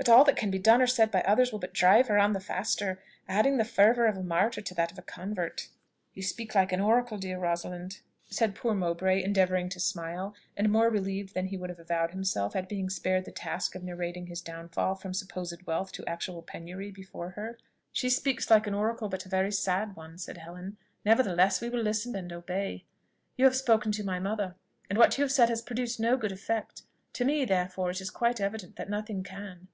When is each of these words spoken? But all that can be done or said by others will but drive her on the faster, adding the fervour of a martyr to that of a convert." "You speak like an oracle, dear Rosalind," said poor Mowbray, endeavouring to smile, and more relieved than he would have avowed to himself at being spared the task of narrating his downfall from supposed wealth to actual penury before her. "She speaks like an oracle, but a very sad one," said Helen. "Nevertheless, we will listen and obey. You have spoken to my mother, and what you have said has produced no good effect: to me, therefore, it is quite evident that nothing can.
But 0.00 0.08
all 0.08 0.22
that 0.26 0.36
can 0.36 0.52
be 0.52 0.60
done 0.60 0.80
or 0.80 0.86
said 0.86 1.10
by 1.10 1.22
others 1.22 1.50
will 1.50 1.58
but 1.58 1.74
drive 1.74 2.06
her 2.06 2.20
on 2.20 2.32
the 2.32 2.38
faster, 2.38 3.02
adding 3.28 3.56
the 3.56 3.64
fervour 3.64 4.06
of 4.06 4.16
a 4.16 4.22
martyr 4.22 4.60
to 4.60 4.74
that 4.76 4.92
of 4.92 4.96
a 4.98 5.02
convert." 5.02 5.70
"You 6.14 6.22
speak 6.22 6.54
like 6.54 6.70
an 6.70 6.80
oracle, 6.80 7.18
dear 7.18 7.36
Rosalind," 7.36 7.98
said 8.30 8.54
poor 8.54 8.74
Mowbray, 8.74 9.20
endeavouring 9.24 9.68
to 9.70 9.80
smile, 9.80 10.36
and 10.56 10.70
more 10.70 10.88
relieved 10.88 11.34
than 11.34 11.46
he 11.48 11.56
would 11.56 11.68
have 11.68 11.80
avowed 11.80 12.06
to 12.06 12.12
himself 12.12 12.54
at 12.54 12.68
being 12.68 12.88
spared 12.88 13.24
the 13.24 13.32
task 13.32 13.74
of 13.74 13.82
narrating 13.82 14.28
his 14.28 14.40
downfall 14.40 14.94
from 14.94 15.12
supposed 15.14 15.66
wealth 15.66 15.90
to 15.92 16.06
actual 16.06 16.42
penury 16.42 16.92
before 16.92 17.30
her. 17.30 17.58
"She 17.92 18.08
speaks 18.08 18.48
like 18.52 18.68
an 18.68 18.74
oracle, 18.74 19.08
but 19.08 19.26
a 19.26 19.28
very 19.28 19.50
sad 19.50 19.96
one," 19.96 20.16
said 20.16 20.36
Helen. 20.38 20.76
"Nevertheless, 21.04 21.60
we 21.60 21.70
will 21.70 21.82
listen 21.82 22.14
and 22.14 22.32
obey. 22.32 22.84
You 23.36 23.46
have 23.46 23.56
spoken 23.56 23.90
to 23.92 24.04
my 24.04 24.20
mother, 24.20 24.54
and 24.88 24.96
what 24.96 25.18
you 25.18 25.22
have 25.22 25.32
said 25.32 25.48
has 25.48 25.60
produced 25.60 25.98
no 25.98 26.16
good 26.16 26.30
effect: 26.32 26.82
to 27.14 27.24
me, 27.24 27.44
therefore, 27.44 27.90
it 27.90 28.00
is 28.00 28.10
quite 28.10 28.40
evident 28.40 28.76
that 28.76 28.88
nothing 28.88 29.24
can. 29.24 29.66